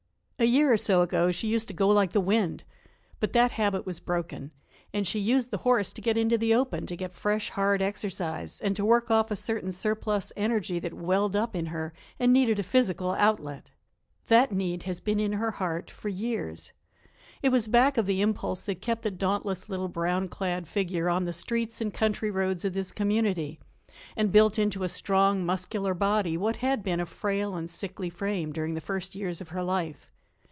A 0.39 0.45
year 0.45 0.71
or 0.73 0.77
so 0.77 1.03
ago 1.03 1.29
she 1.29 1.47
used 1.47 1.67
to 1.67 1.73
go 1.75 1.87
like 1.89 2.13
the 2.13 2.19
wind. 2.19 2.63
But 3.19 3.31
that 3.33 3.51
habit 3.51 3.85
was 3.85 3.99
broken, 3.99 4.49
and 4.91 5.05
she 5.05 5.19
used 5.19 5.51
the 5.51 5.59
horse 5.59 5.93
to 5.93 6.01
get 6.01 6.17
into 6.17 6.35
the 6.35 6.51
open 6.51 6.87
to 6.87 6.95
get 6.97 7.13
fresh, 7.13 7.51
hard 7.51 7.79
exercise, 7.79 8.59
and 8.59 8.75
to 8.75 8.83
work 8.83 9.11
off 9.11 9.29
a 9.29 9.35
certain 9.35 9.71
surplus 9.71 10.31
energy 10.35 10.79
that 10.79 10.95
welled 10.95 11.35
up 11.35 11.55
in 11.55 11.67
her 11.67 11.93
and 12.19 12.33
needed 12.33 12.57
a 12.57 12.63
physical 12.63 13.11
outlet. 13.11 13.69
That 14.29 14.51
need 14.51 14.81
has 14.81 14.99
been 14.99 15.19
in 15.19 15.33
her 15.33 15.51
heart 15.51 15.91
for 15.91 16.09
years. 16.09 16.73
It 17.43 17.49
was 17.49 17.67
back 17.67 17.95
of 17.99 18.07
the 18.07 18.23
impulse 18.23 18.65
that 18.65 18.81
kept 18.81 19.03
the 19.03 19.11
dauntless, 19.11 19.69
little 19.69 19.89
brown 19.89 20.27
clad 20.27 20.67
figure 20.67 21.07
on 21.07 21.25
the 21.25 21.33
streets 21.33 21.81
and 21.81 21.93
country 21.93 22.31
roads 22.31 22.65
of 22.65 22.73
this 22.73 22.91
community 22.91 23.59
and 24.17 24.31
built 24.31 24.57
into 24.57 24.81
a 24.83 24.89
strong, 24.89 25.45
muscular 25.45 25.93
body 25.93 26.35
what 26.35 26.55
had 26.55 26.81
been 26.81 26.99
a 26.99 27.05
frail 27.05 27.53
and 27.53 27.69
sickly 27.69 28.09
frame 28.09 28.51
during 28.51 28.73
the 28.73 28.81
first 28.81 29.13
years 29.13 29.39
of 29.39 29.49
her 29.49 29.61
life. 29.63 30.07